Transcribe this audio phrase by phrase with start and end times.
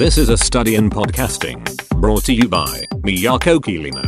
[0.00, 1.62] This is a study in podcasting
[2.00, 4.00] brought to you by Miyako Kirino.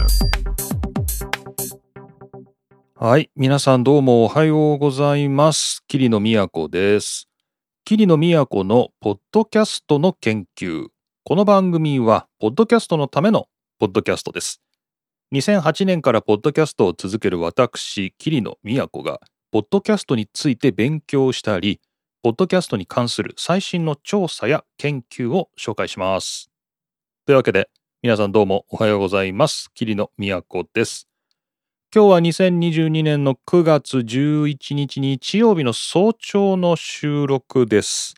[2.95, 3.31] はい。
[3.37, 5.85] 皆さんどうもおはようございます。
[5.87, 6.19] 桐野
[6.49, 7.29] 都です。
[7.85, 10.87] 桐野都のポッドキャストの研究。
[11.25, 13.49] この番組は、ポッドキャストのための
[13.79, 14.63] ポッドキャストです。
[15.35, 19.21] 2008年からポッドキャストを続ける私、桐野都が、
[19.51, 21.83] ポッドキャストについて勉強したり、
[22.23, 26.53] ポッドキャストに関する最新の調査や研究を紹介します。
[27.27, 27.69] というわけで、
[28.01, 29.73] 皆さんどうもおはようございます。
[29.75, 31.09] 桐野都です。
[31.93, 38.15] 今日は2022年の9月11日日曜日の早朝の収録です。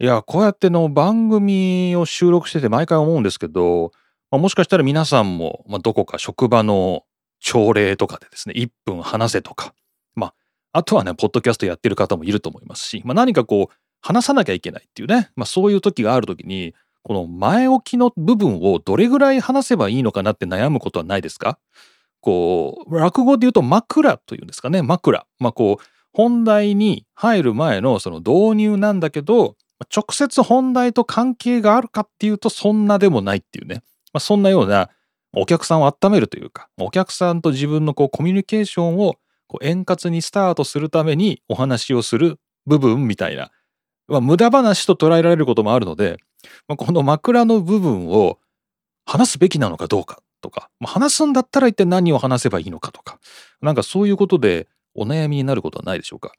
[0.00, 3.92] いや、こうやっての番組を収録してて毎回思うんですけど、
[4.30, 7.04] まあもしかしたら皆さんも、まあ、どこか職場の
[7.40, 9.74] 朝礼とかでですね、1分話せとか、
[10.72, 21.58] あ、とはね、ポッドキャストやってる方もいると思いますし、まあ、何かこう、話さなきゃいけないっていうね、まあ、そういう時がある時に、この前置きの部分をどれぐらい話せばいいのかなって悩むことはないですか？
[22.20, 25.26] こう、落語で言うと枕というんですかね、枕。
[25.38, 29.56] まあこう、本題に入る前のその導入なんだけど、
[29.94, 33.76] 直接本題と関係があるかっていうとそんなでもないっていうね。
[34.12, 34.90] まあ、そんなような
[35.32, 39.14] お客さんを温めるというか、お客さんと自分のこうコミュニケーションを
[39.48, 43.50] こう円滑にスタートするためにお話をする部分みたいな、
[44.06, 46.18] まあ、無駄話と捉えられることもあるので、
[46.68, 48.38] まあ、この枕の部分を
[49.04, 53.18] 話すべきなのかどうかとか、まあ、話すんだったら一体何を話せばいいのかとか、
[53.60, 56.32] なんかそういうことでお悩みになることはないでしょうか。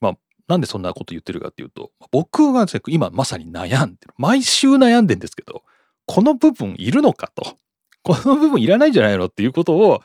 [0.00, 0.12] まあ、
[0.48, 4.14] なんでそんなこと言ってるかっていうと、僕が、今まさに悩んでる。
[4.16, 5.62] 毎週悩んでんですけど、
[6.06, 7.56] この部分いるのかと。
[8.02, 10.02] この部分いらないんじゃないのっていうことを、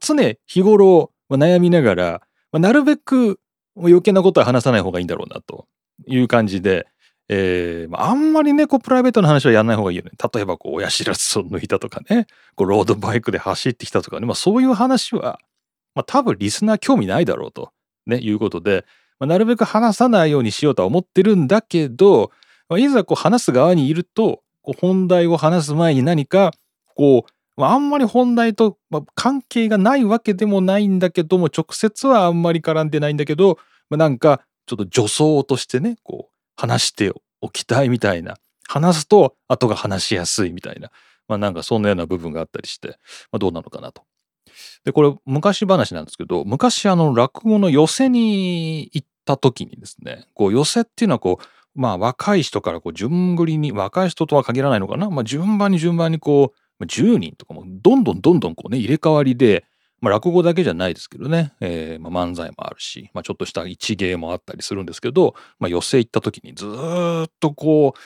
[0.00, 2.20] 常日頃まあ悩みながら、
[2.52, 3.40] まあ、なるべく
[3.76, 5.66] 余計なことは話さない方がいいんだろうなと
[6.06, 6.86] いう感じで、
[7.28, 10.12] えーまあ、あんまりね、こう、プライベートの話はやらない方がいいよね。
[10.32, 15.40] 例えば、こう、親知らずを抜いたとかね、こう、ロードバイクで走ってきたとかね、まあ、そういう話は、
[15.94, 17.72] まあ、多分リスナー興味ないだろうと、
[18.06, 18.84] ね、いうことで、
[19.18, 22.30] まあ、なるべく話さないようにしようとは思ってるんだけど、
[22.68, 26.52] まあ、いざこう、話す側にいると、こう本題を話す前に何か、
[26.94, 33.58] こう、まあ、あんまり本題と、まあ、関係がないわけでもないんだけども、直接はあんまり絡んでないんだけど、
[33.88, 38.36] まあ、なんか、ちょっと助走としてね、こう、話しておきたいみたいな。
[38.68, 40.90] 話すと後が話しやすいみたいな。
[41.28, 42.88] まあなんかそんなような部分があったりして、
[43.30, 44.02] まあどうなのかなと。
[44.84, 55.10] で、これ昔話なんですけど、昔あの落語の寄せに行った時にですね、こう寄せっていうのはこう、まあ若い人からこう順繰りに、若い人とは限らないのかな。
[55.10, 59.64] まあ順番に順番にこう、10人とかもどんどんどんどんこうね、入れ替わりで、
[60.00, 68.00] まあ、落語だけじゃないですけどね、えーまあ、漫才もあるし、まあ、ちょっとした一芸もあったりするんですけど、まあ、寄席行った時にずっとこう、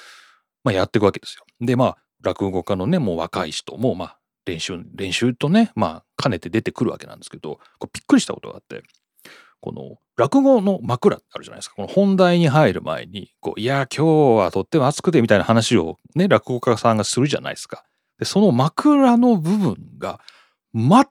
[0.63, 1.45] まあ、やっていくわけですよ。
[1.61, 8.83] でまあ落語家のねもう若い人もまあ練習練習とねまあ兼ねて出てくるわけなんですけどこうびっくりしたことがあって
[9.61, 17.85] この落語の枕ってあるじゃないですかこの本題に入る前にこういや今日はとっても暑くてみたいな話をね落語家さんがするじゃないですか。
[18.21, 20.21] でその枕の部分が
[20.73, 21.05] 全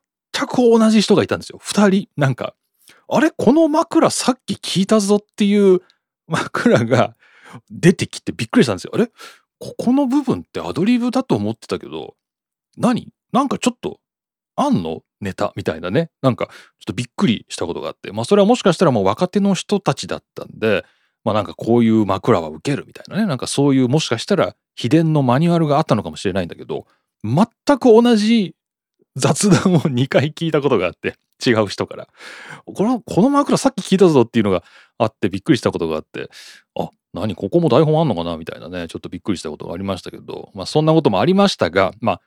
[0.47, 1.59] く同じ人がいたんですよ。
[1.61, 2.07] 二人。
[2.15, 2.53] なんか、
[3.09, 3.31] あれ？
[3.31, 5.81] この枕さっき聞いたぞっていう
[6.27, 7.15] 枕が
[7.71, 8.91] 出てきてびっくりしたんですよ。
[8.93, 9.07] あれ？
[9.59, 12.15] ここの部分ってアドリブだと思ってたけど、
[12.77, 13.09] 何？
[13.33, 13.99] なんかちょっと、
[14.55, 15.01] あんの？
[15.19, 15.51] ネタ？
[15.55, 16.11] みたいなね。
[16.21, 16.53] なんか、ちょっ
[16.85, 18.11] とびっくりしたことがあって。
[18.11, 20.85] まあ、それはもしかしたらもう若手の人たちだったんで、
[21.25, 23.25] まあなんかこういう枕は受けるみたいなね。
[23.25, 26.85] なんかそういうもしかしたら秘伝のマニュアルがあったのかもしれないんだけど、
[27.23, 27.47] 全
[27.79, 28.55] く同じ
[29.15, 31.15] 雑談を2回聞いたことがあって
[31.45, 32.07] 違う人から
[32.65, 34.63] このこの枕さっき聞いたぞっていうのが
[34.97, 36.29] あってびっくりしたことがあって
[36.77, 38.37] あ何ここも台本あんのかな？
[38.37, 42.21] みたいなねちょっとびっくりしたことがありましたけどまあそんなこともありましたがまあ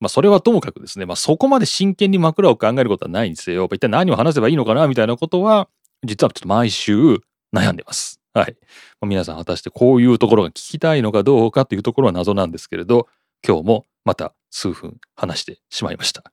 [0.00, 4.86] まあそれはともかくですね、まあ、そこまで真剣に枕を考えることはないにせよ一体何を話せばいいのかな？
[4.88, 5.68] みたいなことは
[6.04, 7.18] 実はちょっと毎週
[7.54, 8.20] 悩んでます。
[8.32, 8.56] はい。
[9.00, 13.08] まあ、皆さん果たしてこういうところが聞きたいのかどうかというところは謎なんですけれど
[13.46, 16.32] 今日もまた数分話してしまいました。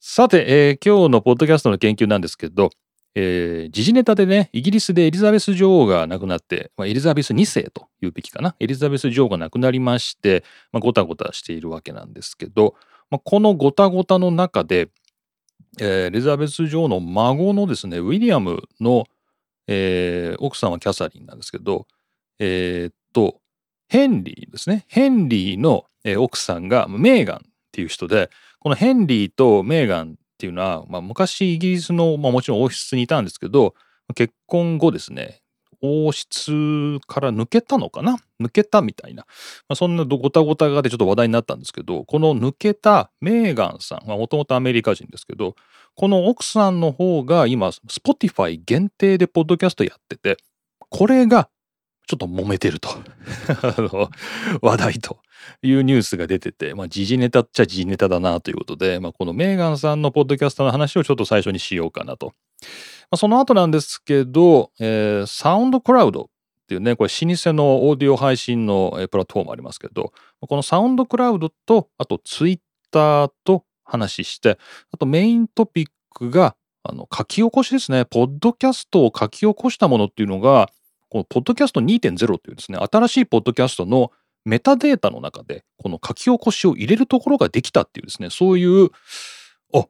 [0.00, 2.70] さて、えー今日のポッドキャストの研究なんですけど、
[3.14, 8.54] えー時事ネタでね、イギリスでエリザベス女王が亡くなって、まあ、エリザベス2世というべきかな。
[8.60, 12.74] エリザベス女王が亡くなりまして、まあ、ごたごたしているわけなんですけど、
[13.10, 14.88] まあ、このごたごたの中で、
[15.80, 19.06] えーエリザベス女王の孫のですね、ウィリアムの、
[19.66, 21.86] えー奥さんはキャサリンなんですけど、
[22.38, 23.40] えーっと、
[23.88, 24.84] ヘンリーですね。
[24.88, 27.40] ヘンリーの、えー奥さんがメーガンっ
[27.72, 28.30] ていう人で、
[28.60, 33.74] このヘンリーとメーガンっていうのは、まあ、昔イギリスの、まあ、もちろん王室にいたんですけど、
[34.14, 35.40] 結婚後ですね、
[35.84, 38.16] 王室から抜けたのかな？
[38.40, 39.24] 抜けたみたいな、
[39.68, 45.54] まあ、そんなごたごたがでちょっと話題になったんですけどこの抜けたメーガンさんもともとアメリカ人ですけど
[45.94, 50.38] この奥さんの方が今 Spotify 限定でポッドキャストやってて
[50.78, 51.50] これが
[52.06, 52.90] ちょっと揉めてると。
[54.60, 55.18] 話題と。
[55.62, 62.26] いうニュースが出てて、まあ、時事ネタっちゃ時事ネタだなということで、まあ、このメーガンさんのポッドキャストの話をちょっと最初にしようかなと。
[62.26, 62.32] ま
[63.12, 72.58] あ、その後なんですけど、えー、サウンドクラウドっていうね、これ老舗のオーディオ配信のプラットフォームありますけど、このサウンドクラウドと、あとツイッ
[72.90, 74.58] ターと話して、
[74.90, 78.04] あとメイントピックが、あの、書き起こしですね。
[78.04, 80.70] ポッドキャストを書き起こしたものっていうのが、
[81.10, 84.10] このポッドキャスト2.0というですね、新しいポッドキャストの
[84.44, 88.90] メタデータの中で、この書き起こしを入れるところができたっていうですね、そういう、
[89.72, 89.86] あ、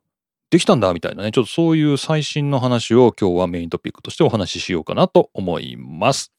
[0.51, 6.33] できたんだみたいなね、ちょっとそういう最新の話を今日はメイントピックとしてお話ししようかなと思います。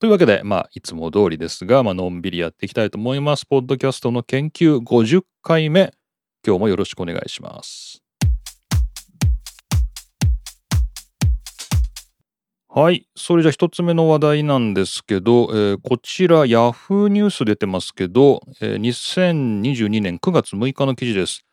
[0.00, 3.46] というわけで、まあ、いつも通りですが、まあのんびりやっていきたいと思います。
[3.46, 5.92] ポッドキャストの研究50回目、
[6.44, 8.02] 今日もよろしくお願いします。
[12.72, 13.08] はい。
[13.16, 21.44] それじゃあ一つ目の話題なんですけど、えー、こちら Yahoo ニュース出てますけど、えー、2022年9月6日の記事です。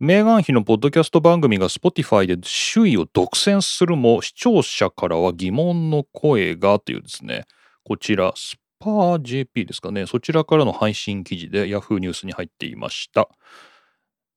[0.00, 2.36] メーガン妃のポッドキャスト番組が Spotify で
[2.74, 7.46] 首位を独占するも視聴者からは疑問の声がというですね、
[7.82, 13.30] こちらスパー JP ですかね、そちらからの配信記事で Yahoo ニュースに入っていました。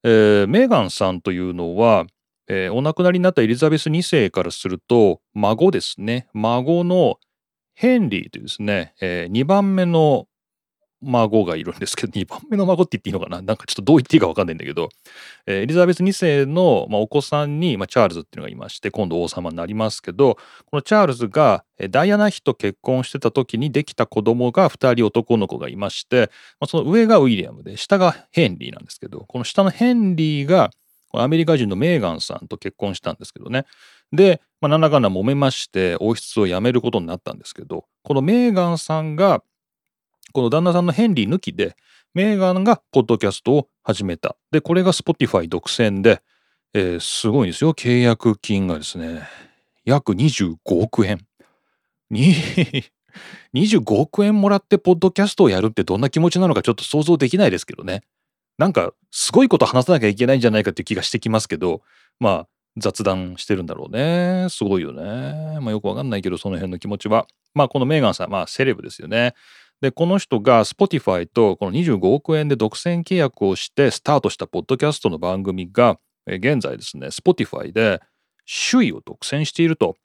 [0.04, 2.06] えー、メーガンさんというのは、
[2.52, 6.26] えー、お亡くなりになったエリザベス2世からすると、孫ですね。
[6.34, 7.20] 孫の
[7.74, 10.26] ヘンリーというですね、えー、2番目の
[11.00, 13.40] 孫がいるんですけど、2番目の孫って言っていいのかな？
[13.40, 14.88] なんかちょっとどう言っていいかわかんないんだけど、
[15.46, 20.34] えー、エリザベス2世の、まあ、お子さんに、まあ、チャールズっていうのがいまして、今度王様になりますけど、
[20.66, 30.72] このチャールズがダイアナ妃と結婚してた時にできた子供が2人男の子がいまして、まあ、その上がウィリアムで、下がヘンリーなんですけど、この下のヘンリーが、
[31.12, 33.64] アメリカ人のメーガンさんと結婚したんですけどね。
[34.12, 39.42] で、まあ、なんだかんだ揉めまして王室を辞めることになったんですけどこのメーガンさんが
[40.32, 41.76] この旦那さんのヘンリー抜きで
[42.14, 44.36] メーガンがポッドキャストを始めた。
[44.50, 46.22] でこれが Spotify 独占で、
[46.74, 49.22] えー、すごいんですよ契約金がですね
[49.84, 51.20] 約25億円。
[52.10, 52.34] に
[53.54, 58.02] 25億円もらってポッドキャストをやるってどんな気持ちなのかちょっと想像できないですけどね。
[58.60, 61.80] なんかすごいこと話さなきゃいけないんじゃないかっていう気がしてきますけど
[62.18, 64.48] まあ雑談してるんだろうね。
[64.50, 65.58] すごいよね。
[65.60, 67.26] まあよくわかんないけどその辺の気持ちは。
[67.54, 69.34] まあこのメーガンさんまあセレブですよね。
[69.80, 78.02] でこの人が Spotify とこの25億円で独占契約をしてスタートしたポッドキャストの番組が現在ですね Spotify で
[78.70, 79.96] 首位を独占していると。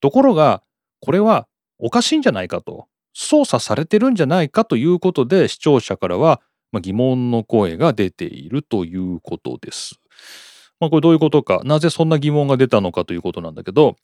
[0.00, 0.64] ところが
[1.00, 1.46] これは
[1.78, 2.88] おかしいんじゃないかと。
[3.12, 6.40] 操作されてるんじゃないかということで視聴者からは
[6.72, 10.00] まあ、疑問の声が出ているということです。
[10.78, 13.96] まあ、これどういうことか、なぜそんな疑問が出たのかということなんだけど、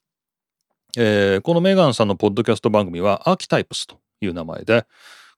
[0.97, 4.87] えー、このメガンさんのポッドキャスト番組はアーキタイプスという名前で、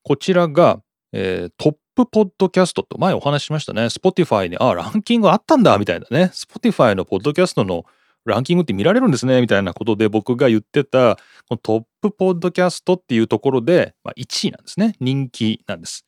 [0.03, 0.81] こちらが、
[1.13, 3.87] えー、トップポッドキャストと前お話ししましたね。
[3.87, 6.31] Spotify に、あ、ランキングあったんだみたいなね。
[6.33, 7.85] Spotify のポッドキャストの
[8.25, 11.17] ランキングって見られるんですねみたいなことで僕が言ってた
[11.49, 14.95] このトップポッドキャストっていうところで、まあ、1位なんですね。
[15.01, 16.08] 人気なんです。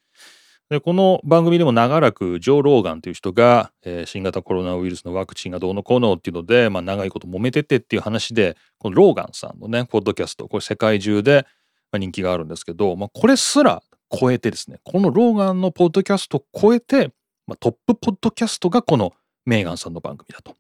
[0.71, 11.45] でこの番組でも長らくジョー・ローガンという人が、えー、新型コロナウイルスのワクチンがどうのこうのっていうので、まあ、長いこと揉めててっていう話でこのローガンさんのねポッドキャストこれ世界中で
[11.93, 13.83] 人気があるんですけど、まあ、これすら
[14.17, 17.11] 超えてですねこのローガンのポッドキャストを超えて、
[17.49, 19.13] まあ、トップポッドキャストがこの
[19.45, 20.55] メーガンさんの番組だと。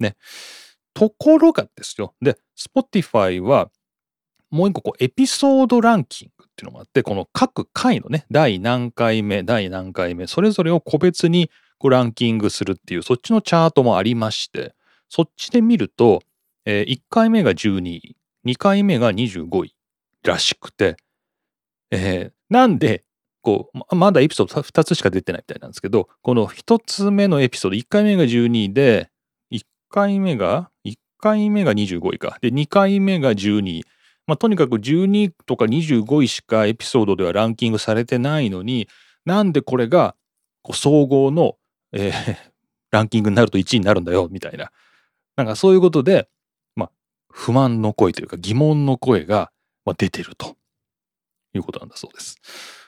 [0.00, 0.16] ね。
[0.92, 2.14] ところがですよ。
[2.20, 3.70] で、Spotify は
[4.52, 14.74] もう一個こうエピソードランキングっていうのもあってこの各回のね第何回目第何回目それぞれを個別にこうランキングするっていうそっちのチャートもありまして
[15.08, 16.20] そっちで見ると、
[16.66, 18.16] えー、1回目が12位
[18.46, 19.74] 2回目が25位
[20.22, 20.96] らしくて、
[21.90, 23.04] えー、なんで
[23.40, 29.10] こうまだエピソード2つしか出てないみたいなんですけどこの1つ目のエピソード1回目が12位で
[29.50, 32.36] 1回目が1回目が25位か。
[32.42, 33.84] で2回目が12位。
[34.26, 38.88] まあ、とにかく12とか25位しかエピソードではランキングされてないのに
[39.24, 40.14] なんでこれが
[40.62, 41.56] こう総合の、
[41.92, 42.36] えー、
[42.92, 44.70] ランキングになると1位になるんだよみたいな。
[45.36, 46.28] なんかそういうことで、
[46.76, 46.90] まあ、
[47.30, 49.50] 不満の声というか疑問の声が、
[49.98, 50.56] 出てると。
[51.54, 52.38] いうことなんだそうです。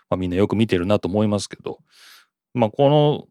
[0.08, 1.80] まあ、みんなよく見てるなと思いますけど、
[2.54, 3.26] まあ、この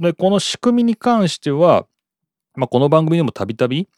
[0.00, 1.86] でこの仕組みに関しては、
[2.54, 3.88] まあ、この番組でもたびたび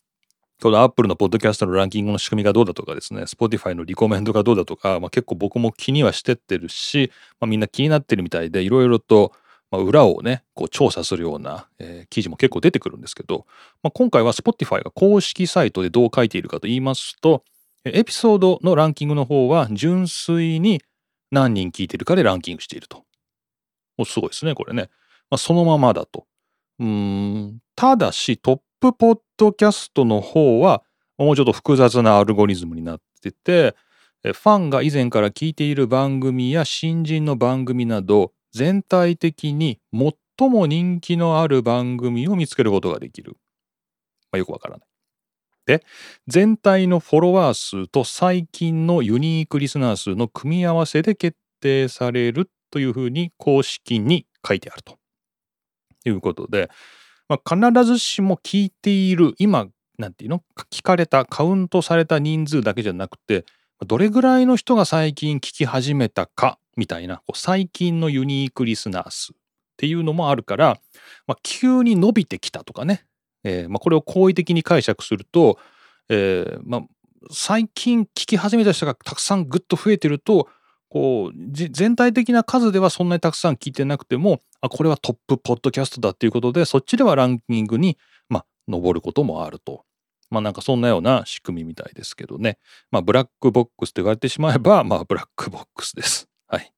[0.63, 9.33] この Apple のポッドキャストのランキングの仕組みがどうだとかですね、Spotify のリコメンドがどうだとか、まあ、結構僕も気にはしてってるし、まあ、みんな気になってるみたいで、いろいろと、
[9.71, 13.47] まあ、裏をね、こう調査するような、えー、記事も結構出てくるんですけど、
[13.83, 17.43] まあ、今回は Spotify が公式サイトでどう書いているかと言いますと、
[17.85, 20.83] エピソードのランキングの方は純粋に
[21.31, 23.05] 何人聞いてるかでランキングしていると。
[23.99, 24.89] おすごいですね、これね。
[25.31, 26.27] まあ、そのままだと。
[26.79, 30.83] うん、ただしトップポッドキャストの方は
[31.17, 33.75] もうちょっと複雑なアルゴリズムになってて、
[34.23, 39.81] ファンが以前から聞いている番組や新人の番組など全体的に
[40.39, 43.39] 最も人気のある番組を見つけることができる。
[44.31, 44.87] まあ、よくわからない。
[45.65, 45.83] で、
[46.27, 54.99] 全体のフォロワー数と最近のユニークリスナー数の組み合わせで決定されるというふうに公式に書いてあると
[56.05, 56.69] いうことで、
[57.29, 59.67] まあ、必ずしも聞いている今
[59.99, 60.43] なんていうの？
[60.71, 63.45] 聞かれたカウントされた人数だけじゃなくて
[63.87, 69.37] どれぐらいの人が最近聞き始めたかみたいなこう最近のユニークリスナー数っ
[69.77, 70.79] ていうのもあるから、
[71.27, 73.05] まあ、急に伸びてきたとかね、
[73.43, 75.59] えーまあ、これを好意的に解釈すると、
[76.09, 76.83] えーまあ、
[77.31, 80.49] 最近聞き始めた人がたくさんぐっと増えてると
[80.95, 87.99] こう全体的な数ではそんなにたくさん聞いてなくてもあこれはトップポッドキャストだっていうことでそっちではランキングに
[88.29, 89.85] まあ上ることもあると。
[90.31, 92.59] まあなんかそんなような仕組みみたいですけどね。
[92.93, 96.29] まあブラックボックスと言われてしまえば まあブラックボックスです。
[96.47, 96.73] はい。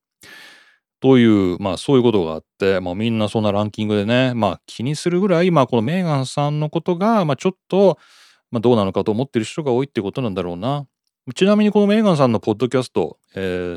[1.00, 7.98] という、まあそういうことがあって、まあみんなそんなランキングでね、まあ気にするぐらい、まあこのメーガンさんのことが、まあちょっと、
[8.50, 10.86] まあどうなのかと思ってる人が多いってことなんだろうな。
[11.34, 13.18] ちなみにこのメーガンさんのポッドキャスト、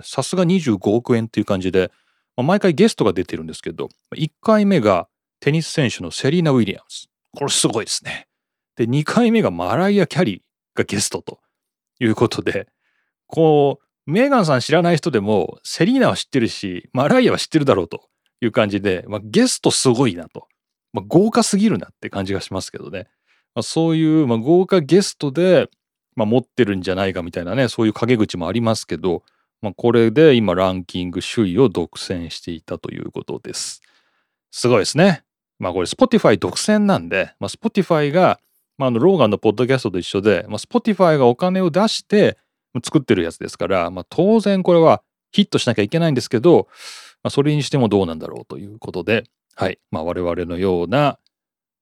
[0.03, 1.91] さすが25億円っていう感じで、
[2.37, 5.07] まあ、毎回ゲストが出てるんですけど、1回目が
[5.39, 7.07] テニス選手のセリーナ・ウィリアムズ。
[7.33, 8.27] これすごいですね。
[8.75, 10.41] で、2回目がマライア・キャリー
[10.77, 11.39] がゲストと
[11.99, 12.67] いうことで、
[13.27, 18.09] こう、メーガンさん知らない人でも、セリーナは知ってるし、マライアは知ってるだろうと
[18.41, 20.47] いう感じで、まあ、ゲストすごいなと。
[20.93, 23.07] まあ、豪華すぎるなって感じがしますけどね。
[23.53, 25.67] まあ、そういう、まあ、豪華ゲストで、
[26.19, 29.23] まあ、持ってるんじゃないかみたいなね、そういう陰口もありますけど、
[29.61, 33.81] まあ、これで今ランキング首位を独占していたということです。
[34.51, 35.23] すごいですね。
[35.59, 38.41] まあこれ Spotify 独占なんで、まあ、Spotify が、
[38.77, 42.37] まあ、あのローガンのポッドキャストと一緒で、まあ、Spotify がお金を出して
[42.83, 46.67] 作ってるやつですから、まあ、当然これはヒットしなきゃいけないんですけど、
[47.23, 49.23] まあ、それにしてもどうなんだろうということで、
[49.55, 49.79] はい。
[49.89, 51.17] まあ、我々のような、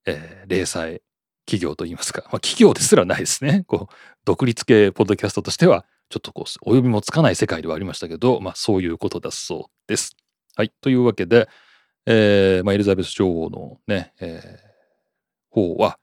[0.05, 1.01] えー、零細
[1.47, 3.63] 企業といいますか、まあ、企業ですらないですね。
[3.67, 10.15] こう、独立系ポッドキャストとしては、ちょっとこう、お呼びもつかない世界ではありましたけど、まあ、そういうことだそうです。
[10.55, 10.71] はい。
[10.81, 11.47] というわけで、
[12.05, 15.99] えー、まあ、エリザベス女王のね、えー、方は、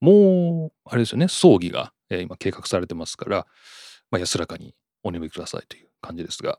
[0.00, 3.46] もう、あれですよね、葬儀が、えー、今計画されてますから、
[4.10, 6.58] まあ、安らかにお眠りくださいという感じですが、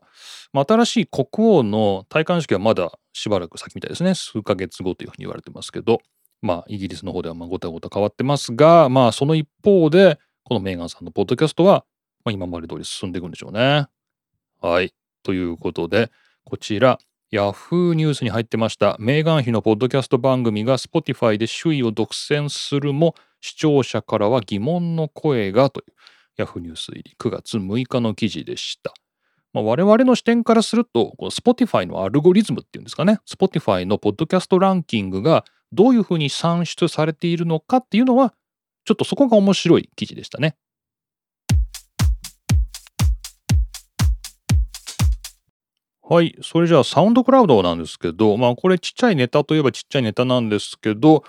[0.52, 4.14] まあ、新しい国王の戴冠式はまだしばらく先みたいですね。
[4.14, 6.00] 数ヶ月後というふうに言われてますけど、
[6.40, 11.84] まあ、イギリスの方ではまあごたごた変わってますが、まあ、その一方で、このメーガンさんのポッドキャストは、
[12.24, 13.86] まあ、今まで通り進んでいくんでしょうね。
[14.60, 14.94] はい。
[15.22, 16.10] ということで、
[16.44, 16.98] こちら、
[17.30, 18.96] ヤフーニュースに入ってました。
[18.98, 25.92] メーガン妃のポッドキャスト番組が Spotify で首位を独占するも、視聴者からは疑問の声がという、
[26.38, 28.94] ヤフーニュース入り9月6日の記事でした。
[29.52, 38.34] まあ、我々の視点からすると、この Spotify のアルゴリズムっていうんですかね、Spotify のポッドキャストランキングがどういうふうに算出されているのかっていうのは、
[38.84, 40.56] ちょっとそこが面白い記事でしたね。
[46.10, 46.34] はい。
[46.40, 51.22] それじゃあ、サウンドクラウドなんですけど、まあ、これちっちゃいネタといえばちっちゃいネタなんですけど、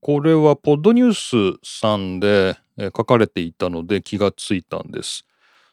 [0.00, 5.24] これはポッドニュースさんで書かれていたので気がついたんです。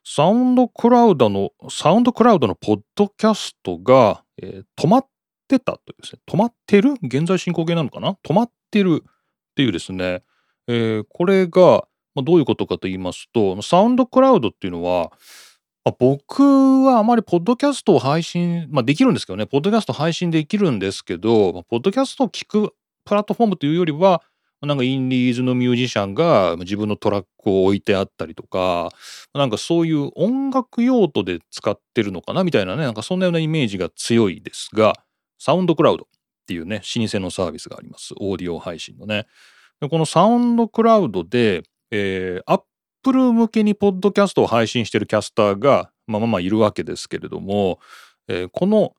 [0.03, 5.07] サウンドクラウドの、サウンドクラウドのポッドキャストが、えー、止まっ
[5.49, 6.93] てたというですね、止まってる？
[7.03, 8.17] 現在進行形なのかな？
[8.23, 10.23] 止まってるっていうですね、
[10.67, 11.83] えー、これが、
[12.15, 15.11] ま、どういうことかと言いますと、サウンドクラウドっていうのは、
[15.83, 22.73] まあ、僕はあまりポッドキャストを配信、まあ、できるんですけどね、ポッドキャスト配信できるんですけど、まあ、ポッドキャストを聞く
[23.05, 24.21] プラットフォームというよりは、
[24.61, 28.89] なんかインディーズのミュージシャンが自分のトラックを置いてあったりとか、
[29.33, 32.43] なんかそういう音楽用途で使ってるのかな？
[32.43, 34.95] みたいなね、なんかそんなようなイメージが強いですが、
[35.39, 36.07] サウンドクラウドっ
[36.45, 38.13] ていうね、老舗のサービスがあります。
[38.19, 39.25] オーディオ配信のね。
[39.81, 42.61] でこのサウンドクラウドで、えー、アッ
[43.01, 47.79] プル向けにポッドキャストを配信してるキャスターが、まあまあまあいるわけですけれども、
[48.27, 48.93] えー、この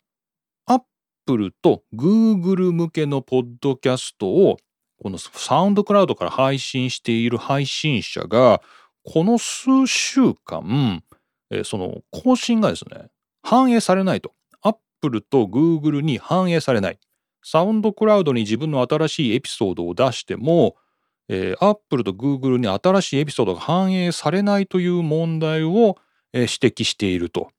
[0.67, 0.83] アッ
[1.27, 4.57] プルとグーグル向けのポッドキャストを
[5.03, 8.61] このサウンドクラウドから配信している配信者が、
[9.03, 11.03] この数週間、
[11.51, 13.09] えー、その更新がですね、
[13.43, 14.33] 反映されないと。
[15.01, 16.99] Apple と Google に反映されない。
[17.43, 20.77] サウンドクラウドに自分の新しいエピソードを出しても、
[21.29, 25.97] えー、Apple と Google に新しいエピソードが反映されないという問題を、
[26.33, 27.51] えー、指摘していると。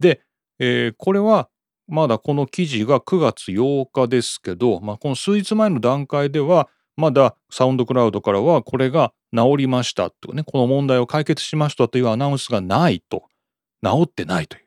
[0.00, 0.20] で、
[0.58, 1.48] えー、これは
[1.86, 13.24] まだこの記事が9月8日ですけど、まあ、この数日前の段階ではまだサウンドクラウドからはこれが治りましたとね、この問題を解決しましたというアナウンスがないと、
[13.82, 14.63] 治ってないという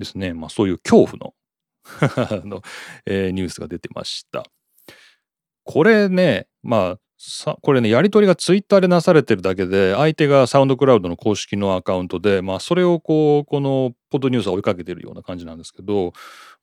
[0.00, 1.34] ですね、まあそういう恐怖の
[2.44, 2.62] の、
[3.06, 4.44] えー、ニュースが出てました。
[5.62, 16.14] これね、まあさこれねやり取りがツイッターでなされてるだけで相手がサウンドクラウドの公式のアカウントでまあそれをこうこのポッドニュースは追いかけてるような感じなんですけど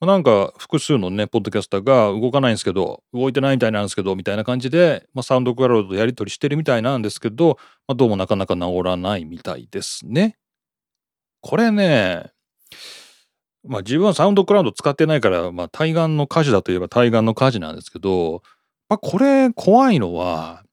[0.02, 10.38] なんか複数のねポッドキャスターが動かないんですけど動いてないみたいなんですけどみたいな感じで、まあ、サウンドクラウドとやり取りしてるみたいなんですけど、まあ、どうもなかなか治らないみたいですね。
[11.42, 12.32] これね
[13.68, 18.42] まあ自分はサウンドクラウド使ってないからまあ対岸の火事だといえば対岸の火事なんですけど
[18.90, 20.64] まあ、これ怖いのは、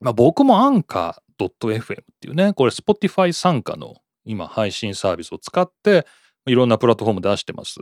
[0.00, 6.06] まあ、僕もアンカー .fm っていうね、これ Spotify 参加の今配信サービスを使って
[6.46, 7.78] いろんなプラットフォーム出してます。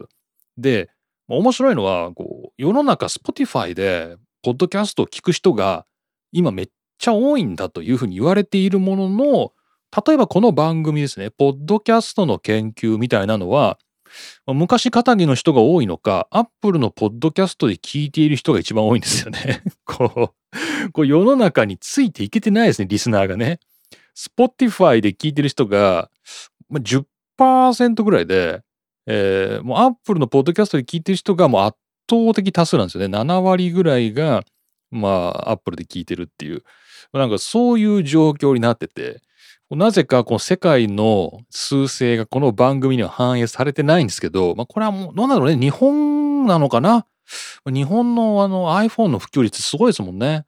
[0.58, 0.90] で、
[1.28, 5.86] 面白いのはこう世の中 Spotify でポッドキャストを聞く人が
[6.32, 9.52] 今めっちゃ多いんだというふうに言われているものの
[10.06, 13.78] 例えばこの番組ですねポッドキャストの研究みたいなのは
[14.46, 19.62] 昔肩着の人が多いのか、アップルのポッドキャストで聞いている人が一番多いんですよね。
[19.84, 20.34] こ
[20.86, 23.60] う、こう世の中についていけてないですね、リスナーがね。
[24.16, 26.10] Spotify で聞いてる人が、
[26.68, 26.82] まあ、
[27.38, 28.62] 10%ぐらいで、
[29.06, 31.78] えー、もうアップルのポッドキャストで聞いてる人がもう圧
[32.08, 33.16] 倒的多数なんですよね。
[33.16, 34.44] 7割ぐらいが、
[34.90, 36.62] まあ、アップルで聞いてるっていう。
[37.12, 39.20] なんかそういう状況になってて、
[39.76, 47.06] なぜかこの世界の数勢がこの番組には反映されてないんですけど、まあ、これはもうどうなのね日本なのかな？
[47.66, 50.44] 日本のあの iPhone の普及率すごいですもんね。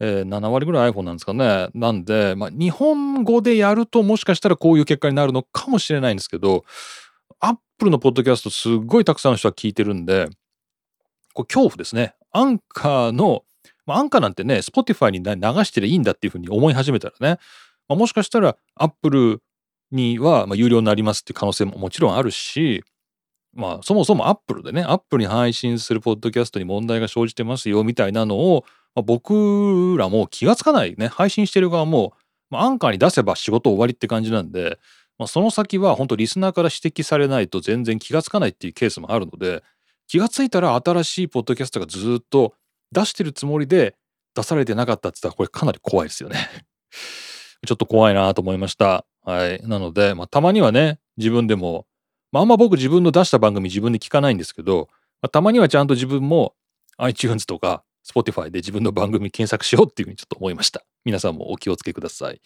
[0.00, 1.68] えー、7割ぐらい iPhone なんですかね。
[1.74, 6.64] なんで、まあ、日本語でやるともしかしたらこういう結果になるのかもしれないんですけど、
[7.40, 10.28] Apple のポッドキャストすごいたくさんの人が聞いてるんで、
[11.34, 12.14] こ恐怖ですね。
[12.32, 13.44] アンカーの、
[13.86, 17.38] まあ、アンカーなんてね、Spotify に流してりゃいいんだっていうふうに思い始めたらね、
[17.90, 19.42] まあ、もしかしたら Apple
[19.90, 22.84] にはま有料になりますっていう可能性ももちろんあるし、
[23.52, 32.14] まあそもそも Apple でね、 Apple に配信するポッドキャストに問題が生じてますよみたいなのを、まあ、僕らも気がつかないね、配信してる側も、
[32.48, 34.78] まあ、アンカーに出せば仕事終わりって感じなんで、
[35.18, 39.64] まあ、その先は本当リスナーから指摘されないと全然気がつかないっていうケースもあるので、
[40.06, 42.54] 気がついたら新しいポッドキャストがずっと
[42.92, 43.96] 出してるつもりで
[44.36, 46.36] 出されてなかったって言ったらこれかなり怖いですよね。
[47.66, 49.04] ちょっと怖いなと思いました。
[49.24, 49.60] はい。
[49.66, 51.86] なので、まあ、たまにはね、自分でも、
[52.32, 54.88] まあ、あんま僕自分の出した番組自分で聞かないんですけど、
[55.20, 56.54] まあ、たまにはちゃんと自分も
[56.96, 60.84] iTunes とか Spotify で自分の番組検索しようっていうふうにちょっと思いました。
[61.04, 62.40] 皆さんもお気をつけください。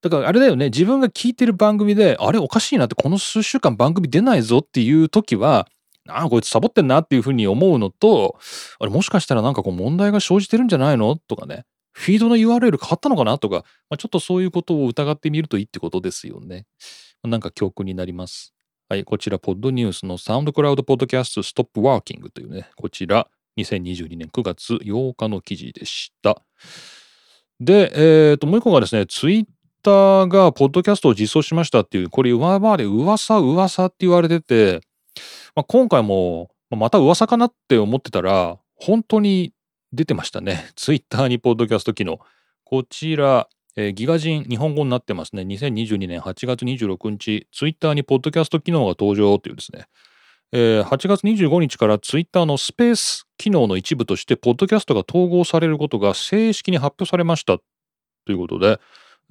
[0.00, 5.68] だからあれだよね、自分が聞いてる番組で、あれおかしいなって、この数週間番組出ないぞっていう時は、
[6.08, 8.38] ああ、こいつサボってんなっていうふうに思うのと、
[8.78, 11.64] あれもしかしたらなんかこう問題が生じてるんじゃないのとかね、
[11.98, 13.38] フィードの URL 変わったのかな？
[13.38, 16.64] とか、まあ、ちょっとそういうことを疑ってみるといいってことですよね。
[17.24, 18.54] なんか教訓になります。
[18.88, 26.40] はい、こちら、 Podnews の SoundCloud podcast stop working というね、こちら、2022年9月8日の記事でした。
[27.58, 27.90] で、
[28.30, 29.44] えっ、ー、と、もう一個がですね、ツイッ
[29.82, 34.80] ターがポッドキャストを実装しましたっていう、これ今まで噂噂って言われてて、
[35.56, 39.52] まあ、今回もまた噂かなって思ってたら、本当に
[39.92, 40.70] 出てましたね。
[40.76, 42.18] ツイッターにポッドキャスト機能。
[42.64, 45.42] こちら、えー、ギガ人日本語になってますね。
[45.42, 49.86] 2022年8月26日、ツイッターにポッドキャスト機能が登場というですね。
[50.50, 57.58] えー、8月25日からツイッターのスペース機能の一部として、ポッドキャストが統合されることが正式に発表されました
[58.24, 58.80] ということで、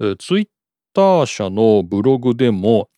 [0.00, 0.48] えー、ツイッ
[0.94, 2.88] ター社のブログでも、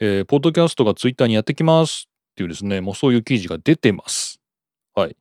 [0.00, 4.40] えー、ポッドキャストがツイッターにやってきますっていうですね、もうそういう記事が出てます。
[4.94, 5.16] はい。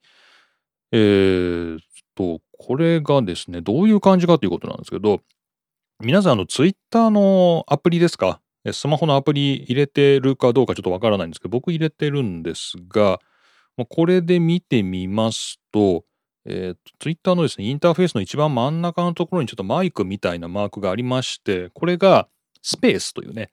[0.92, 1.80] えー、
[2.16, 5.22] と、これがですね、どういう感じかということなんですけど、
[6.04, 8.42] 皆さん、あの、ツイッターのアプリですか？
[8.72, 13.20] スマホのアプリ入れてるかどうかちょっとわからないんですけど、僕入れてるんですが、
[13.90, 16.04] これで見てみますと、
[16.46, 22.28] えー、ツイッターのですね、インターフェースの一番真ん中のところにちょっとマイクみたいなマークがありまして、これが
[22.62, 23.52] スペースというね、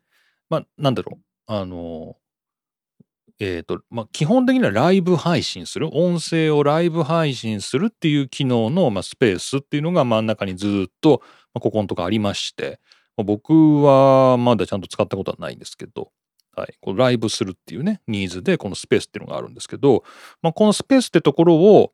[0.50, 2.16] まあ、なんだろう、あの、
[3.40, 11.22] えっ、と、まあ、基本的にはライブ配信する、音声をライブ配信するっていう機能の、まあ、スペースっていうのが真ん中にずっと、
[11.54, 12.80] まあ、ここのとこありまして、
[13.16, 16.10] まあ、僕はまだちゃんと使ったことはないんですけど、
[16.56, 20.02] はい、こうライブするっていうね、ニーズでこのスペースっていうのがあるんですけど、
[20.42, 21.92] まあ、このスペースってところを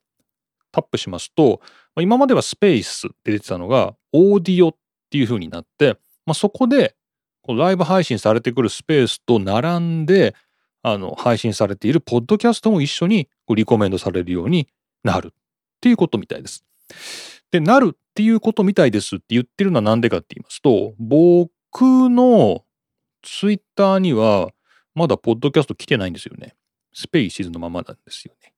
[0.73, 1.61] タップしますと、
[1.95, 4.75] まあ、今まではスペースって出てたのが、オーディオっ
[5.11, 6.97] ていう風になって、まあ、そこで
[7.43, 10.35] こうライブ配信されてくるスペースと並んで、
[10.85, 14.69] あの、配信されているポッドキャストも一緒にリコメンドされるように
[15.03, 15.31] なるっ
[15.81, 16.63] ていうことみたいです。
[17.51, 22.65] で、なるっていうことみたいですって言ってるのは何でかって言いますと、僕の
[23.23, 24.51] ツイッターには
[24.95, 26.55] まだポッドキャスト来てないんですよね。
[26.93, 28.53] スペーシーズのままなんですよね。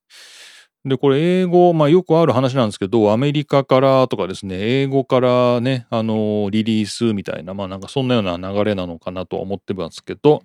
[0.83, 10.43] で、これ英語、まあよくある話なんですけど、アメリカからとかですね、英語からね、あの、リリースみたいな、まあなんかそんなような流れなのかなとは思ってますけど、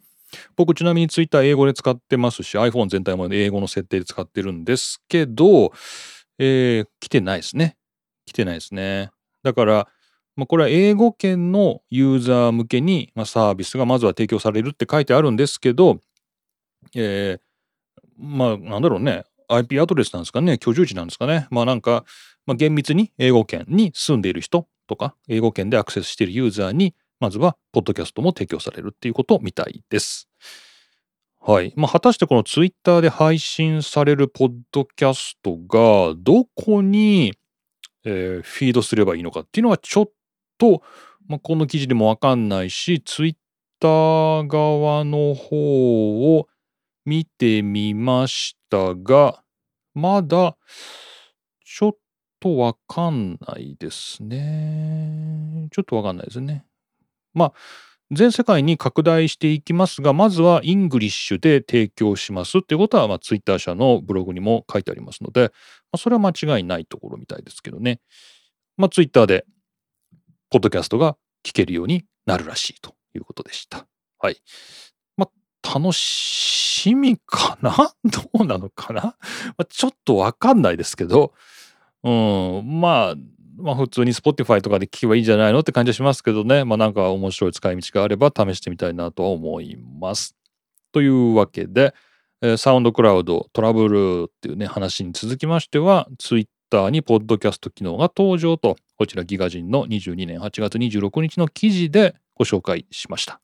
[0.56, 5.72] 僕ちなみに Twitter 英語で使ってますし iPhone 全体も英語の設定で使ってるんですけど、
[6.38, 7.76] えー、来てないですね。
[8.26, 9.10] 来てないですね。
[9.42, 9.88] だから、
[10.36, 16.00] まあ、これは英語圏のユーザー向けに、まあ、サービスがまずは提供されるって書いてあるんですけど、
[16.94, 17.40] えー、
[18.18, 22.04] まあなんだろうね IP アドレスなんですかね居住地なんですかねまあなんか、
[22.46, 30.28] まあ、厳密に英語圏に住んでいる人とか英語圏でアクセスしているユーザーにまずは、ポッドキャストも提供されるっていうことみたいです。
[31.38, 31.72] はい。
[31.76, 37.34] まあ、果たしてこのツイッターで配信されるポッドキャストが、どこに、
[38.04, 40.10] えー、フィードすればいいのかっていうのはちょっ
[40.58, 40.82] と、
[41.28, 43.34] まあ、この記事でもわかんないし、ツイッ
[43.78, 46.48] ター側の方を
[47.04, 49.44] 見てみましたが、
[49.94, 50.56] まだ、
[51.64, 51.96] ちょっ
[52.40, 55.68] とわかんないですね。
[55.70, 56.64] ちょっとわかんないですね。
[57.34, 57.52] まあ、
[58.10, 65.48] 全世界に拡大していきますが、まずは English で提供しますっていうことは、まあ、ツイッター社のブログにも書いてありますので、ま
[65.92, 68.00] あ、それは間違いないところみたいですけどね。
[68.76, 69.46] まあ、ツイッターで、
[70.50, 73.86] ポッドキャストが聞けるようになるらしいということでした。
[74.18, 74.36] はい。
[75.16, 75.28] ま
[75.62, 77.94] あ、楽しみかな？
[78.04, 79.14] どうなのかな、ま
[79.58, 81.32] あ、ちょっとわかんないですけど、
[82.04, 83.14] うん、まあ、
[83.62, 86.64] まあ普通に Spotify とかで聞けばいいんじゃないのって感じはしますけどね。
[86.64, 90.36] まあなんか面白い使い道があれば試してみたいなと思います。
[90.92, 91.94] というわけで、
[92.56, 103.40] サウンドクラウドトラブルっていうね話に続きましては、Twitter にポッドキャスト機能が登場と、こちらギガ人の22年8月26日の記事でご紹介しました。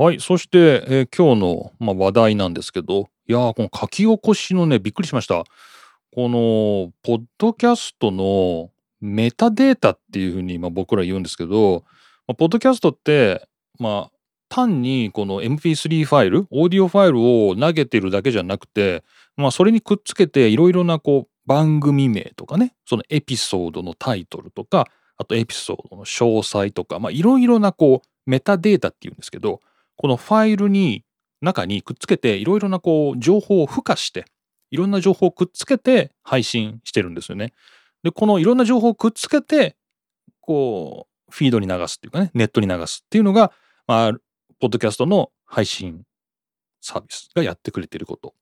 [0.00, 0.18] はい。
[0.18, 5.44] そして、えー、今日の、まあ、話題なんですけど、いやー、この書き起こしのね、びっくりしました。
[6.14, 8.70] この、ポッドキャストの
[9.02, 11.84] メタデータっていうふうにまあ僕ら言うんですけど、
[12.26, 13.46] まあ、ポッドキャストって、
[13.78, 14.12] まあ、
[14.48, 19.04] 単にこの MP3 ファイル、オーディオファイルを投げてるだけじゃなくて、
[19.36, 24.86] まあ、それにくっつけていろいろなこう番組名とかね、そのエピソードのタイトルとか、
[25.18, 29.60] あとエピソードの詳細とか、まあ、いろいろなこうメタデータっていうんですけど、
[30.00, 31.04] このファイルに
[31.42, 34.24] 中にくっつけていろいろなこう情報を付加して
[34.70, 37.52] いろんな情報をくっつけて配信してるんですよね。
[38.02, 39.76] でこのいろんな情報をくっつけて
[40.40, 43.52] こうフィードに流すっていうかねネットに流すっていうのが、
[43.86, 44.12] まあ、
[44.58, 46.04] ポッドキャストの配信
[46.80, 48.32] サービスがやってくれてること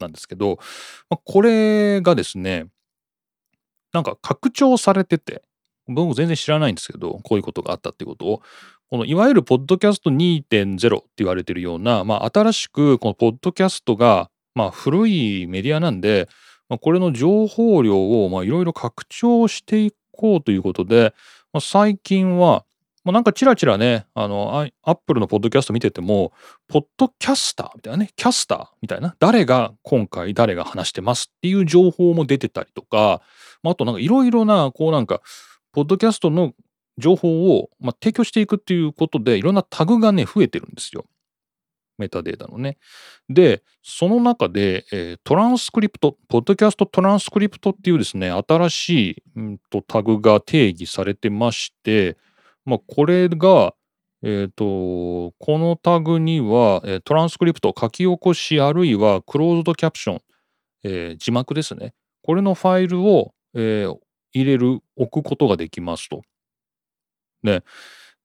[0.00, 0.58] なんですけど、
[1.08, 2.66] まあ、これがですね
[3.92, 5.44] なんか拡張されてて
[5.86, 8.42] 僕も全然知らないんですけどこういうことがあったっていうことを
[8.88, 16.28] このいわゆるポッドキャスト2.0って言われてるような、まあ、新しくこのポッドキャストが、まあ、古いメディアなんで、
[16.68, 21.14] まあ、これの情報量をいろいろ拡張していこうということで、
[21.52, 22.64] まあ、最近は、
[23.04, 26.32] まあ、なんかチラチラね、あの、アップルのポッドキャスト見てても、
[26.68, 33.20] ポッドキャスターみたいなね、キャスターみたいな、誰が今回誰が話してますっていう情報も出てたりとか、
[33.62, 35.22] まあ、あとなんかいろいろな、こうなんか、
[35.72, 36.52] ポッドキャストの
[36.98, 41.04] 情報を、まあ、提供していくっていうことでいろんなタグがね増えてるんですよ。
[41.98, 42.78] メタデータのね。
[43.28, 52.16] で、その中で、えー、トランスクリプト、ポッドキャストトランスクリプトっていうですね、新しい、うんと、タグが定義されてまして、
[52.64, 53.74] まあ、これが、
[54.22, 60.20] えっ、ー、と、このタグには、えー、トランスクリプト、書き起こし、あるいはクローズドキャプション、
[60.84, 61.94] えー、字幕ですね。
[62.22, 63.96] これのファイルを、えー、
[64.32, 66.22] 入れる、置くことができますと。
[67.42, 67.62] ね。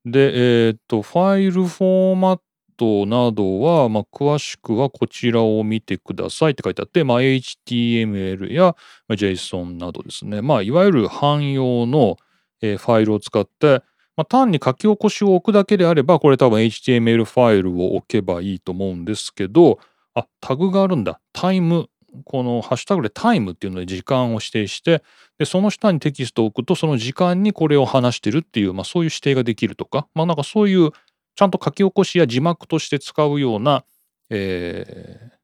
[0.05, 2.39] で、えっ、ー、と、ファイルフォーマッ
[2.77, 8.75] トなどは、まあ、詳しくはこちらを見てくださいって書いてあって、まあ、HTML や
[9.09, 10.41] JSON などですね。
[10.41, 12.17] まあ、いわゆる汎用の、
[12.61, 13.81] ファイルを使って、
[14.15, 19.79] まあ、単に書き起こしを置くだけであれば、これ多分 HTML ファイルを置けばいいと思うんですけど、
[20.13, 21.19] あ、タグがあるんだ。
[21.33, 21.89] タイム。
[22.25, 25.03] このハッシュタグでタイムっていうので時間を指定して、
[25.37, 30.91] で、その下にテキストを置くと、その時間にこれを話してるっていう、まあそういう指定ができるとか、まあなんかそういう
[31.35, 33.83] ちゃんと書き起こしや字幕として使うような、
[34.29, 35.35] えー、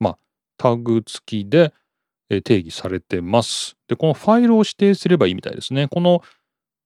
[0.00, 0.18] まあ
[0.56, 1.72] タグ付きで
[2.28, 3.76] 定義されてます。
[3.88, 5.88] で、このファイルを指定すればいいみたいですね。
[5.88, 6.22] この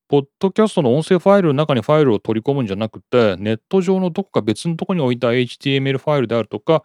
[0.08, 6.84] ポッドキャストの音声ファイルの中にファイルを取り込むんじゃなくて、ネット上のどこか別のところに置いた HTML ファイルであるとか、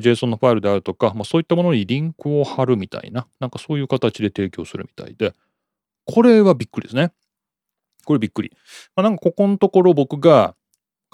[0.00, 5.34] JSON のファイルであるとか、まあ、そういったものにリンクを貼るみたいな、なんかそういう形で提供するみたいで、
[6.06, 7.12] これはびっくりですね。
[8.04, 8.52] これびっくり。
[8.96, 10.54] まあ、なんかここのところ僕が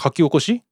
[0.03, 0.63] 書き起こし、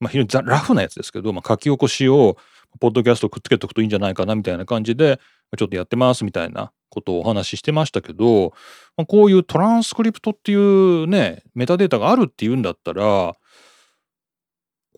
[0.00, 2.36] まあ、非常にラフなやつですけど、まあ、書き起こしを
[2.80, 5.20] ポッドキャストくっつけておくといいんじゃないかなみたいな感じで、
[5.56, 8.52] ちょっとやってますみたいなことをお話ししてましたけど、
[8.96, 13.34] まあ、こういうトランスクリプトっていうね、メタデータがあるっていうんだったら、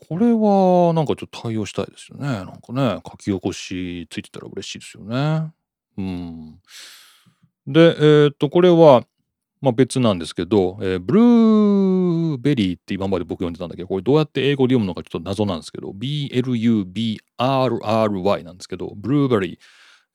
[0.09, 2.27] これはなんかちょっと対応したいですよね。
[2.27, 5.53] なんかね、書き起こしついてたら嬉しいですよね。
[5.97, 6.59] うん。
[7.67, 9.05] で、えっ、と、これは、
[9.61, 17.23] まあ、別なんですけど、えー、ブルーベリーって今まで僕読んでたんだけど、これどうやって英語で読むのかちょっと謎なんですけど、BLUBRRY
[18.43, 19.59] なんですけど、ブルーベリー。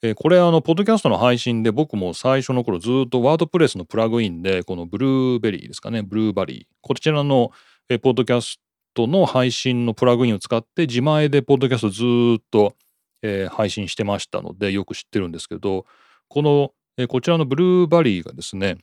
[0.01, 6.75] えー、これあの、ポッドキャストの配信で僕も最初の頃ずっとワードプレスのプラグインで、このブルーベリーですかね、ブルーバリー。
[6.81, 7.51] こちらの、
[7.89, 8.59] えー、ポッドキャス
[8.93, 12.03] トの配信のプラグインを使って自前でポッドキャストず
[12.39, 12.75] っと、
[13.21, 15.85] えー、配信してましたのでよく知ってるんですけど、
[16.27, 18.77] この、えー、こちらのブルーバリーがですね、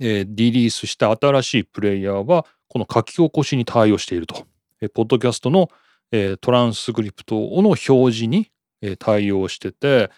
[0.00, 4.46] えー、リリースした新しいプレイヤーはこの書き起こしに対応していると。
[4.80, 5.70] えー、ポッドキャストの、
[6.12, 8.50] えー、トランスクリプトの表示に、
[8.82, 10.10] えー、対応してて、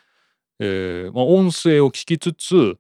[0.61, 2.77] えーまあ、音声を聞きつつ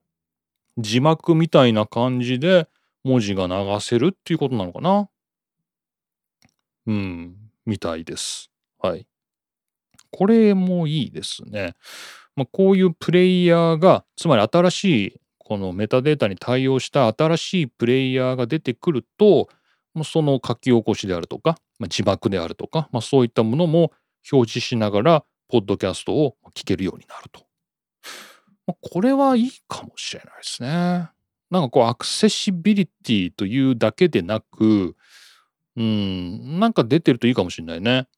[0.78, 2.68] 字幕みたいな感じで
[3.04, 5.08] 文字が流せるっていうことなのかな
[6.88, 8.50] うん、みたいです。
[8.78, 9.06] はい。
[10.10, 11.74] これもいいですね。
[12.34, 19.48] まあ、こういうプレイヤーが、つまり新しいこのメタデータに対応した新しいプレイヤーが出てくると、
[20.02, 23.92] その書き起こしであるとか、まあ、字幕であるとか、まあ、そういったものも
[24.32, 27.42] 表示しながら、ポッドキャストを聞けるようになると。
[28.66, 31.10] まあ、これはいいかもしれないですね。
[31.50, 34.96] なんかこうアクセシビリティというだけでなく、
[35.78, 38.08] うん、なんか出てるといいかもしれないね。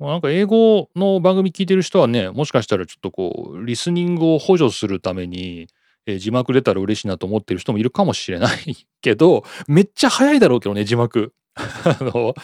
[0.00, 5.68] なんか英語の番組聞いてる人はね、もしかしたらちょっとこう、リスニングを補助するために、
[6.06, 11.34] えー、字幕出たら嬉しいなと思ってる人もいるかもしれない けど、めっちゃ早いだろうけどね、字幕。
[11.54, 12.34] あの、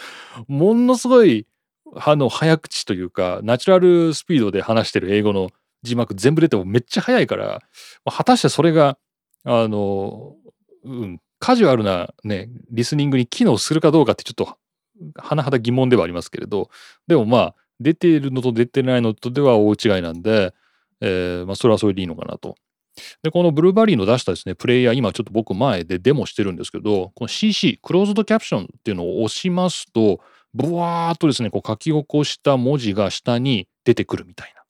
[0.47, 1.47] ものすごい、
[1.95, 5.49] あの、早口というか、ナチュラルスピードで話してる英語の
[5.81, 7.61] 字幕全部出てもめっちゃ早いから、
[8.05, 8.97] 果たしてそれが、
[9.43, 10.35] あの、
[10.83, 14.57] うん、カジュアルなね、リスニングに機能するかどうかってちょっと、
[15.15, 16.69] 甚だ疑問ではありますけれど、
[17.07, 20.53] でもまあ、出ているのと出てないのとでは大違いなんで、
[21.01, 22.55] えー、まあ、それはそれでいいのかなと。
[23.23, 30.19] で、このブルーバリーの出したですね、プレイヤー、今ちょっと僕前でデモしてるんですけど、この CC、クローズドキャプションっていうのを押しますと、
[30.53, 34.60] ブワーっとですね、こう書き起こした文字が下に出てくるみたいな。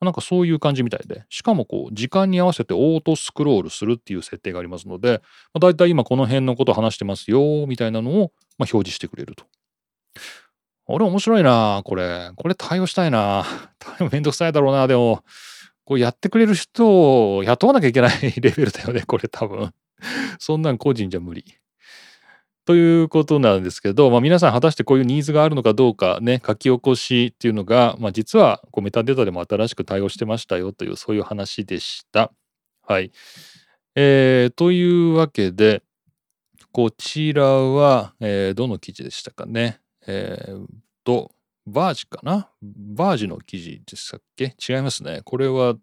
[0.00, 5.20] なんかそういう感じみたいで、しかもこう、時間に合わせてオートスクロールするっていう設定がありますので、
[5.52, 9.44] まあ、だいたい今この辺のこと話してますよ、みたいなのを、ま、表示してくれると。
[10.86, 12.30] 俺面白いなこれ。
[12.36, 13.44] これ対応したいな
[14.10, 15.22] めんどくさいだろうなでも、
[15.84, 19.72] こうやってくれる人を雇わなきゃいけないレベルだよね、これ多分。
[20.38, 21.44] そんなん個人じゃ無理。
[22.68, 32.30] ということなんですけど、まあ、皆さん果たしてこういうニーズがあるのかどうかね書き起こしっていうのが、まあ、実はこうメタデータでも新しく対応してましたよというそういう話でした。
[32.86, 33.10] はい。
[33.94, 35.82] えー、というわけで
[36.70, 39.80] こちらは、えー、どの記事でしたかね。
[40.06, 40.66] えー、
[41.04, 41.30] と
[41.66, 42.50] バージかな？
[42.60, 44.54] バージの記事でしたっけ？
[44.68, 45.22] 違いますね。
[45.24, 45.74] これは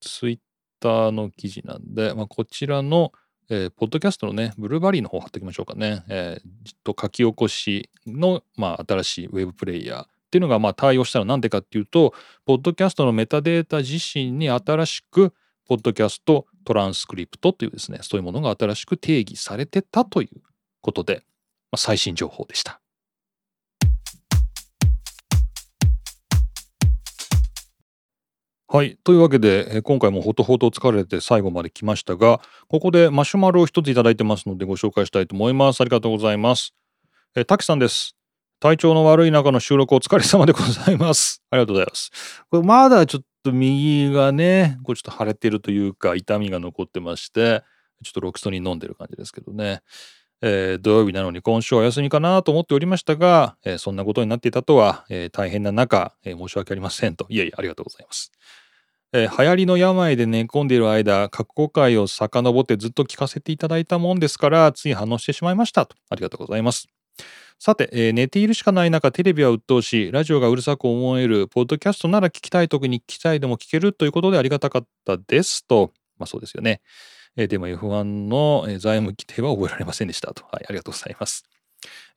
[0.00, 0.38] ツイッ
[0.78, 3.10] ターの記事なんで、まあ、こちらの、
[3.52, 6.04] えー、ポッドキャストのね、ブルーバリーの方貼っておきましょうかね。
[6.08, 12.14] えー、と書き起こしの、まあ、新しいウェブプレイヤーっていうのがまあ対応したのは何でかっていうと、
[12.46, 15.34] ポッドキャストのメタデータ自身に新しく、
[15.66, 20.40] ポッドキャストトランスクリプトというですね、そういうものが新しく定義されてたという
[20.80, 21.24] ことで、
[21.72, 22.79] まあ、最新情報でした。
[28.72, 28.96] はい。
[29.02, 35.80] というわけで、今回もほとほと疲れて最後まで来ましたが、ここでマシュマロを一ついただいてますのでご紹介したいと思います。
[35.80, 36.72] ありがとうございます。
[37.34, 38.14] え、たきさんです。
[38.60, 41.42] 体調の悪い中の収録お疲れ様でございます。
[41.50, 42.44] ありがとうございます。
[42.48, 47.64] これまだちょっと右がね、これちょっと腫れてるというか、痛みが残ってまして、
[48.04, 49.80] ちょっとロキソニン飲んでる感じですけどね。
[50.42, 57.26] えー土曜日なのに今週はお休みかなと思っておりましたが、えーそんなことになっていたとは、えー大変な中、えー申し訳ありませんと。
[57.30, 58.32] いえいえ、ありがとうございます。
[59.12, 65.96] えー流行りの病で寝込んでいる間、過去回を遡ってずっと聞かせていただいたもんですから、つい反応してしまいましたと。
[66.10, 66.88] ありがとうございます。
[67.58, 75.92] さて、えー寝ているしかない中、テレビは鬱陶しい、ラジオがうるさく思える、ポッドキャストなら聞きたい時に聞きたいでも聞けるということでありがたかったですと。
[76.18, 76.80] まあそうですよね。
[77.36, 80.44] えーでも F1 の財務規定は覚えられませんでしたと。
[80.50, 81.44] はい、ありがとうございます。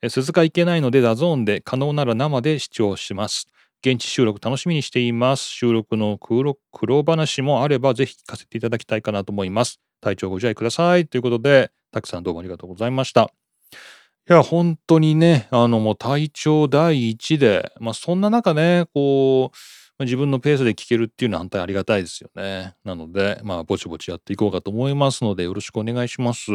[0.02, 3.48] えー鈴鹿行けないので、 DAZN で可能なら生で視聴します。
[3.86, 5.42] 現地収録楽しみにしています。
[5.44, 9.78] 収録の苦労話もあればぜひ聞かせていただきたいかなと思います。
[10.00, 11.06] 体調ご自愛ください。
[11.06, 13.30] ということで、たくさんどうもありがとうございました。
[14.28, 19.56] いや、本当にね、あのもう体調第一で、まあそんな中ね、こう、
[20.00, 22.74] 自分のペースで聞けるっていうのは本当にありがたいですよね。
[22.84, 26.50] なので、まあぼちぼちやっていこうかと思いますので、よろしくお願いします。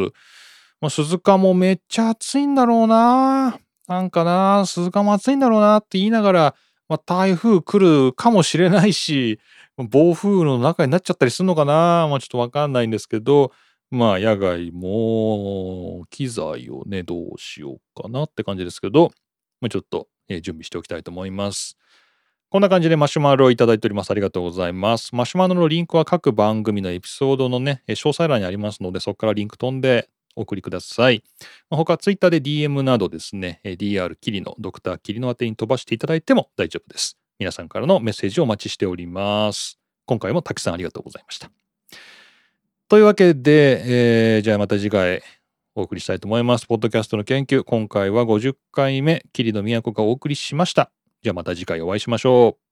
[0.80, 3.58] まあ鈴鹿もめっちゃ暑いんだろうな。
[3.88, 6.54] なんかな、鈴鹿も暑いんだろうなって言いながら、
[6.88, 9.40] まあ、台風来るかもしれないし、
[9.76, 13.52] 暴風雨の中になっちゃったりするのかなまあちょっとわかんないんですけど、
[13.90, 19.10] まあ野外も機材をね、どうしようかなって感じですけど、
[19.60, 21.76] まあ、ちょっと、え準備しておきたいと思います。
[22.50, 24.10] こんな感じでマシュマロをいただいております。
[24.10, 25.14] ありがとうございます。
[25.14, 31.22] マシュマロのリンクは各番組のエピソードのね、詳細欄にありますので、そこからリンク飛んでお送りください。
[31.70, 37.16] 他、ツイッターで DM などですね、DR キリのドクターキリの宛てに飛ばしていただいても大丈夫です。
[37.38, 39.78] 皆さんからのメッセージをお待ちしております。
[40.06, 41.52] 今回もたくさんありがとうございました。
[42.88, 45.22] というわけで、えーじゃあまた次回
[45.76, 46.66] お送りしたいと思います。
[46.66, 50.90] ポッドキャストの研究、今回は50回目、キリの都がお送りしました。
[51.22, 52.69] じゃあまた次回お会いしましょう。